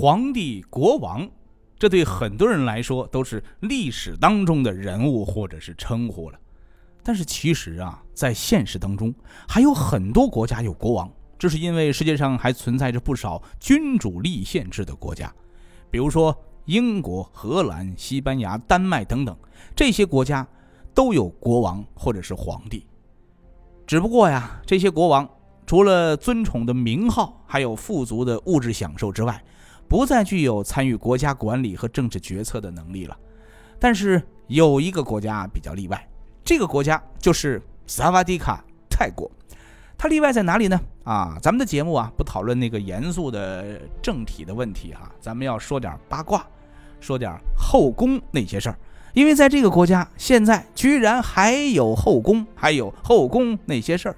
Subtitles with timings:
[0.00, 1.28] 皇帝、国王，
[1.78, 6.40] 这对很多人来说都是历史当中的人物或者是称呼了。
[7.02, 9.14] 但是其实啊，在现实当中，
[9.46, 15.30] 还有很多国家有国王，这是因为世界上还存在着不少君主立宪制的国家，
[15.90, 19.36] 比如说英国、荷兰、西班牙、丹麦等等，
[19.76, 20.48] 这些国家
[20.94, 22.86] 都有国王或者是皇帝。
[23.86, 25.28] 只不过呀，这些国王
[25.66, 29.44] 除了尊崇的名号，还有富足的物质享受之外，
[29.90, 33.16] 不再具有参与国家管理和政治决策的能力了。
[33.80, 36.08] 但是有一个国家比较例外。
[36.44, 39.28] 这个国家就是萨瓦迪卡，泰国。
[39.98, 40.80] 它例外在哪里呢？
[41.02, 46.46] 啊，咱们的节目啊，不讨论那个严肃的政体的问题哈，咱们要说点八卦，
[47.00, 48.78] 说点后宫那些事儿。
[49.12, 54.16] 因为在这个国家，现在居然还有后宫，还有后宫那些事儿。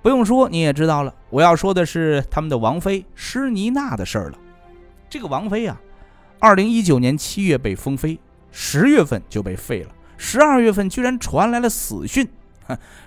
[0.00, 1.14] 不用说，你也知道了。
[1.28, 4.38] 我要说的是他们的王妃施妮娜的事儿了。
[5.14, 5.80] 这个王妃啊，
[6.40, 8.18] 二零一九年七月被封妃，
[8.50, 9.90] 十月份就被废了。
[10.16, 12.26] 十二月份居然传来了死讯，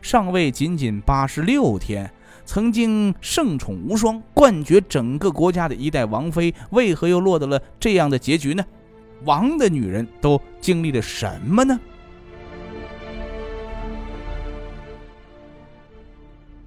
[0.02, 2.09] 上位仅仅八十六天，
[2.45, 8.64] 曾经盛宠无双、冠绝整个国家的一代王妃，为何又落得了这样的结局呢？
[9.25, 11.77] 王的女人都经历了什么呢？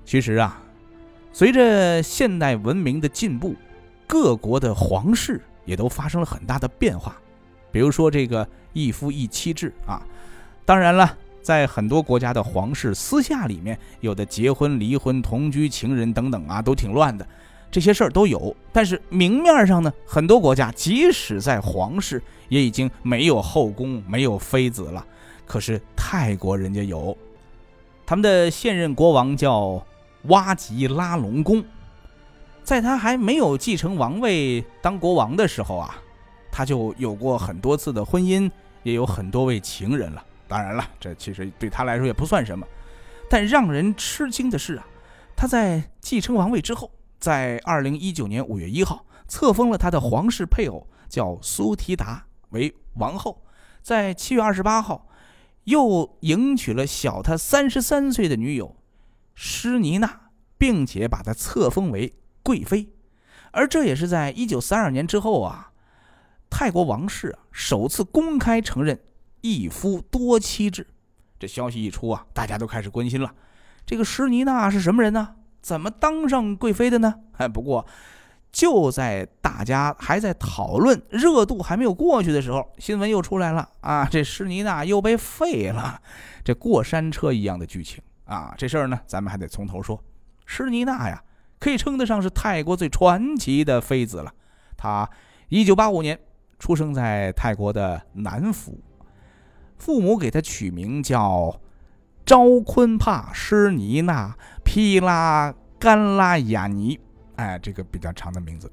[0.04, 0.62] 其实啊，
[1.32, 3.56] 随着现代文明的进步，
[4.10, 7.16] 各国的皇室也都发生了很大的变化，
[7.70, 10.02] 比如说这个一夫一妻制啊。
[10.64, 17.24] 当然了，在很多国家的皇室私下里面，有的结婚、离婚、同居、情人等等啊，都挺乱的，
[17.70, 18.54] 这些事儿都有。
[18.72, 25.06] 但是明面上呢，很多国家即使在皇室，也已经没有后宫、没有妃子了。
[25.46, 27.16] 可是泰国人家有，
[28.04, 29.80] 他们的现任国王叫
[30.24, 31.64] 哇吉拉隆功，
[32.62, 35.96] 在他还没有继承王位当国王的时候啊，
[36.50, 38.50] 他就有过很多次的婚姻，
[38.82, 40.24] 也有很多位情人了。
[40.46, 42.66] 当然了，这其实对他来说也不算什么，
[43.28, 44.86] 但让人吃惊的是啊，
[45.36, 53.42] 他在继承王位之后，在二零一九年五月一号册封了他的皇室配偶叫苏提达为王后，
[53.82, 55.08] 在七月二十八号
[55.64, 58.76] 又迎娶了小他三十三岁的女友
[59.34, 60.20] 施妮娜，
[60.58, 62.88] 并且把她册封为贵妃，
[63.50, 65.72] 而这也是在一九三二年之后啊，
[66.48, 68.98] 泰国王室首次公开承认。
[69.42, 70.86] 一夫多妻制，
[71.38, 73.34] 这消息一出啊，大家都开始关心了。
[73.86, 75.36] 这个施妮娜是什么人呢？
[75.62, 77.14] 怎么当上贵妃的呢？
[77.38, 77.86] 哎，不过
[78.52, 84.06] 就在大家还在讨论、热度还没有过去的时候，新闻又出来了啊！
[84.10, 86.02] 这施妮娜又被废了，
[86.44, 88.54] 这过山车一样的剧情啊！
[88.58, 90.02] 这事儿呢，咱们还得从头说。
[90.44, 91.22] 施妮娜呀，
[91.60, 94.32] 可以称得上是泰国最传奇的妃子了。
[94.76, 95.08] 她
[95.48, 96.18] 一九八五年
[96.58, 98.80] 出生在泰国的南府。
[99.76, 101.60] 父母给她取名叫
[102.24, 104.34] 昭坤帕施尼娜
[104.64, 106.98] 皮拉甘拉雅尼，
[107.36, 108.70] 哎，这个比较长的名字。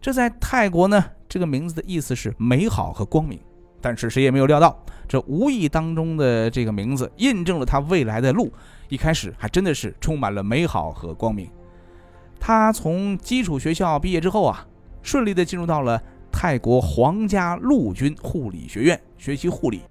[0.00, 3.40] 这在泰国呢，这个名字的意思是美好和光明。
[3.80, 4.78] 但是谁也没有料到，
[5.08, 8.52] 这无意当中的这个名字印证了他未来的路。
[8.88, 11.50] 一开始还真的是充满了美好和光明。
[12.44, 14.66] 他从基础学校毕业之后啊，
[15.00, 19.82] 顺利的进入到了泰国皇家陆军护理学院学习护理。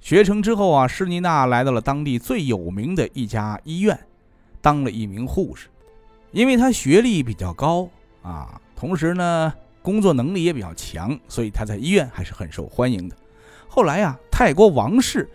[0.00, 3.98] 学成之后啊，施妮娜来到了当地最有名的一家医院，
[4.60, 5.66] 当了一名护士。
[6.30, 7.88] 因为她学历比较高
[8.22, 13.16] 啊，同时呢工作能力也比较强，所以她在医院还是很受欢迎的。
[13.66, 15.28] 后来呀，泰国王室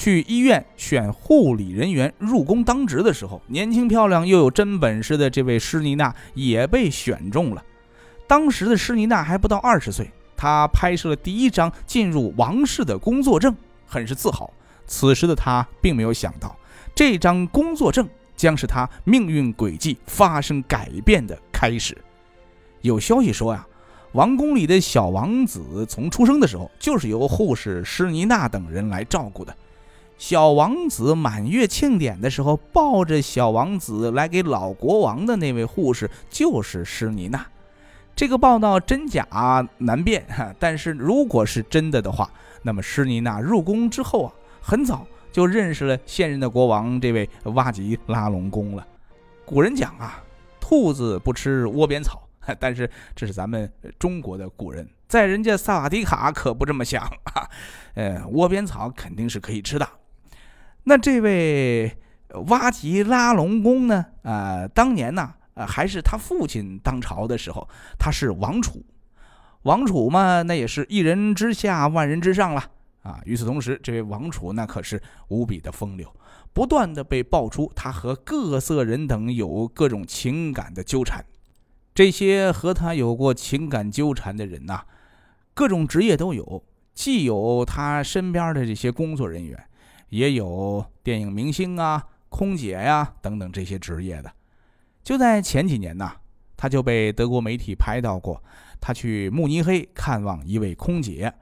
[0.00, 7.62] 去医院选护理人员入宫当值的时候，年轻漂亮又有真本事的这位施妮娜也被选中了。
[8.26, 13.54] 当时的施妮娜还不到二十岁，她拍摄了第一张进入王室的工作证。
[13.84, 14.50] 很是自豪。
[14.86, 16.56] 此时的她并没有想到，
[16.94, 21.94] 这张工作证将是他命运轨迹发生改变的开始。
[22.80, 23.66] 有消息说呀，
[24.12, 29.54] 王宫里的小王子从出生的时候就是由护士施妮娜等人来照顾的。
[30.20, 37.46] 小王子满月庆典的时候，抱着小王子来给老国王的那位护士就是施妮娜。
[38.14, 39.26] 这个报道真假
[39.78, 42.30] 难辨哈， 但是如果是真的的话。
[42.62, 48.86] 那么施妮娜入宫之后啊，很早就认识了现任的国王这位哇吉拉隆功了。
[49.46, 50.22] 古人讲啊，
[50.60, 52.28] 兔子不吃窝边草，
[52.60, 57.48] 但是这是咱们中国的古人，在人家萨瓦迪卡可不这么想啊。
[57.94, 59.88] 呃，窝边草肯定是可以吃的。
[60.84, 61.96] 那这位
[62.46, 64.06] 哇吉拉隆功呢？
[64.22, 67.68] 呃，当年呢，呃，还是他父亲当朝的时候，
[67.98, 68.84] 他是王储。
[69.62, 72.64] 王储嘛，那也是一人之下，万人之上了
[73.02, 73.20] 啊。
[73.26, 76.10] 与此同时，这位王储那可是无比的风流，
[76.54, 81.22] 不断的被爆出他和各色人等有各种情感的纠缠。
[81.94, 84.82] 这些和他有过情感纠缠的人呐，
[85.52, 89.62] 各种职业都有，既有他身边的这些工作人员，
[90.10, 94.30] 也有电影明星啊、空姐呀等等这些职业的。
[95.02, 96.12] 就在前几年呐，
[96.56, 98.42] 他就被德国媒体拍到过。
[98.80, 101.34] 他去慕尼黑看望一位空姐，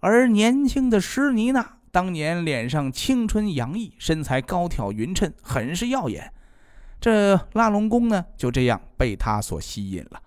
[0.00, 6.32] 而年轻的施妮娜当年脸上青春洋溢，身材高挑匀称，很是耀眼。
[7.00, 10.22] 这拉隆功呢，就这样被他所吸引了。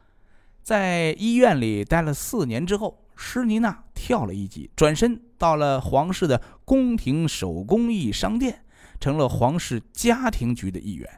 [0.62, 8.62] 在医院里待了四年之后，施妮娜跳了一级，转身到了皇室的宫廷手工艺商店，
[9.00, 11.10] 成了皇室家庭局的一员。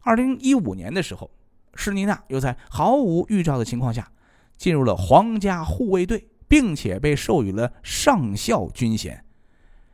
[0.00, 1.30] 二零一五年的时候，
[1.74, 4.10] 施妮娜又在毫无预兆的情况下。
[4.56, 9.22] 进入了皇家护卫队，并且被授予了上校军衔。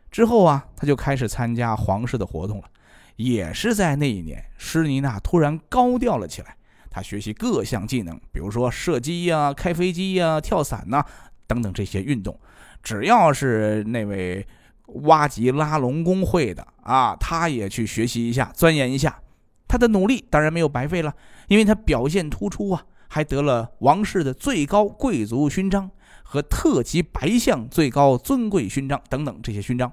[0.08, 2.70] 之后啊，他就开始参加皇室的活动了。
[3.16, 6.56] 也是在那一年，施妮娜突然高调了起来。
[6.90, 11.04] 她学习各项技能，比如说射击呀、开飞机呀、跳伞呐
[11.48, 12.38] 等等这些运动。
[12.80, 14.46] 只要是那位
[15.02, 19.18] 挖吉拉隆功会的啊，他也去学习一下、钻研一下。
[19.66, 21.12] 他的努力当然没有白费了，
[21.48, 22.84] 因为他表现突出啊。
[23.10, 25.90] 还得了王室的最高贵族勋章
[26.22, 29.90] 和特级白象最高尊贵勋章等等这些勋章。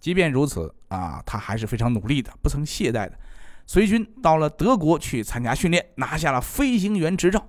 [0.00, 3.12] 即便如此啊，他还是非常努力的，不曾懈怠的。
[3.66, 7.46] 随军到了德国去参加训练，拿下了飞行员执照。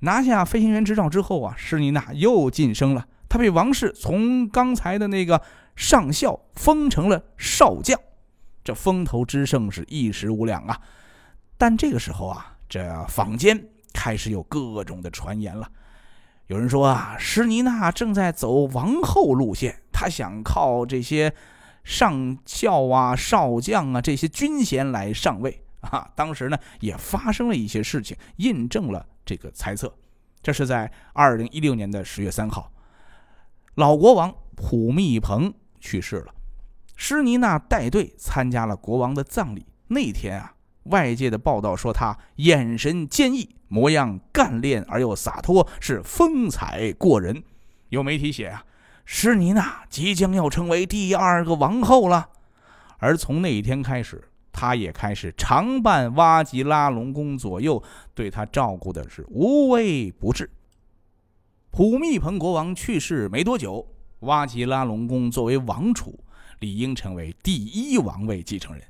[0.00, 5.40] 拿下飞行员执照之后啊，施妮娜又晋升了，她被王室从刚才的那个
[5.76, 7.98] 上校封成了少将，
[8.62, 10.80] 这风头之盛是一时无两啊。
[11.56, 13.68] 但这个时候啊，这坊间。
[13.92, 15.68] 开始有各种的传言了，
[16.46, 21.34] 有人说啊，施妮娜正在走王后路线，她想靠这些
[21.82, 26.08] 上校啊、少将啊这些军衔来上位啊。
[26.14, 29.94] 当时呢，也发生了一些事情，印证了这个猜测。
[30.42, 32.72] 这是在二零一六年的十月三号，
[33.76, 36.34] 老国王普密蓬去世了，
[36.96, 39.64] 施妮娜带队参加了国王的葬礼。
[39.86, 40.54] 那天啊。
[40.84, 47.44] 外界的报道说他眼神坚毅，模样干练而又洒脱，是风采过人。
[47.90, 48.64] 有媒体写啊，
[49.04, 52.30] 施妮娜即将要成为第二个王后了。
[52.96, 54.29] 而从那一天开始，
[54.60, 57.82] 他也开始常伴挖吉拉隆功左右，
[58.14, 60.50] 对他照顾的是无微不至。
[61.70, 63.86] 普密蓬国王去世没多久，
[64.18, 66.22] 挖吉拉隆功作为王储，
[66.58, 68.84] 理应成为第一王位继承人。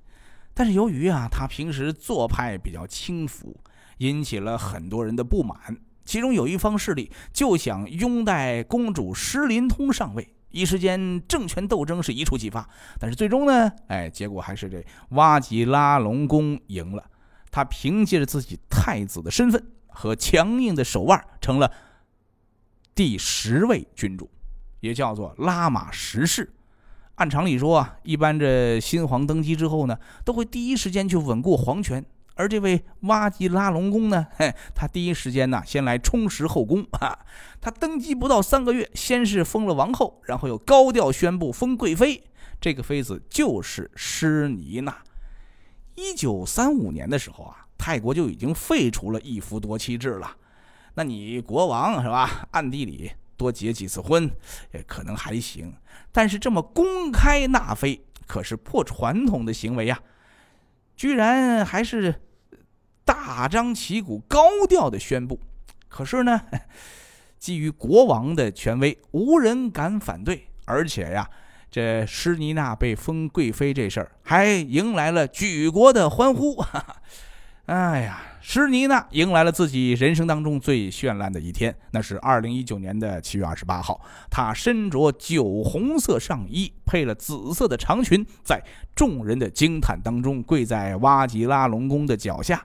[0.52, 3.56] 但是由于啊，他平时做派比较轻浮，
[3.98, 5.56] 引起了很多人的不满。
[6.04, 12.68] 其中有一方势力就想拥戴公主施林通上位，一时间政权斗争是一触即发。
[12.98, 17.04] 但是最终呢，哎，结果还是这挖吉拉隆功赢了。
[17.50, 21.72] 他凭借着自己太子的身份和强硬的手腕，成了
[22.94, 24.30] 第十位君主，
[24.80, 26.52] 也叫做拉玛十世。
[27.16, 32.04] 按常理说啊，一般这新皇登基之后呢，都会第一时间去稳固皇权。
[32.40, 37.18] 而这位挖吉拉隆功呢，嘿，他第一时间呢，先来充实后宫啊。
[37.60, 42.24] 他登基不到三个月，先是封了王后，然后又高调宣布封贵妃。
[42.58, 44.96] 这个妃子就是施妮娜。
[45.96, 50.34] 一九三五年的时候啊，泰国就已经废除了一夫多妻制了。
[50.94, 52.48] 那你国王是吧？
[52.52, 53.10] 暗地里。
[53.36, 54.30] 多结几次婚，
[54.72, 55.74] 也可能还行，
[56.10, 59.98] 但是这么公开纳妃可是破传统的行为呀！
[60.94, 62.20] 居然还是
[63.32, 65.38] 大张旗鼓、高调的宣布，
[65.88, 66.40] 可是呢，
[67.38, 71.30] 基于国王的权威，无人敢反对，而且呀，
[71.70, 76.60] 这施妮娜被封贵妃这事儿还迎来了举国的欢呼。
[77.66, 78.20] 哎呀！
[78.40, 84.00] 施妮娜迎来了自己人生当中最绚烂的一天，那是二零一九年的七月二十八号。
[84.28, 88.60] 她身着酒红色上衣，配了紫色的长裙，在
[88.96, 92.60] 众人的惊叹当中跪在瓦吉拉隆宫的脚下。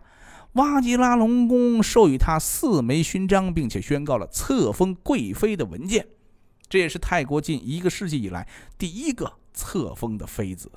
[0.55, 6.05] 瓦吉拉隆功授予他四枚勋章，并且宣告了册封贵妃的文件。
[6.67, 8.45] 这也是泰国近一个世纪以来
[8.77, 10.69] 第一个册封的妃子。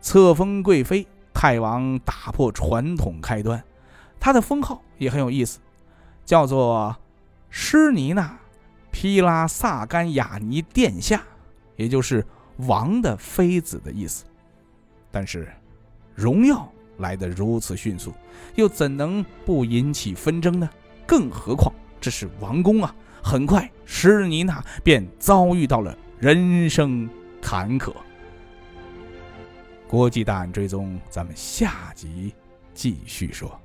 [0.00, 1.06] 册封贵妃。
[1.34, 3.64] 泰王打破传统开端，
[4.20, 5.58] 他的封号也很有意思，
[6.24, 6.94] 叫做
[7.48, 8.38] 施尼娜
[8.92, 11.20] 皮拉萨甘雅尼殿下，
[11.74, 12.24] 也就是
[12.58, 14.24] 王的妃子的意思。
[15.10, 15.50] 但是，
[16.14, 16.70] 荣耀
[17.02, 18.14] 来的如此迅速，
[18.54, 20.66] 又怎能不引起纷争呢？
[21.06, 22.94] 更何况这是王宫啊！
[23.22, 27.06] 很快，施妮娜便遭遇到了人生
[27.42, 27.92] 坎坷。
[29.86, 32.34] 国际大案追踪，咱们下集
[32.72, 33.60] 继续说。